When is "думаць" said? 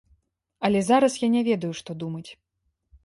2.05-2.29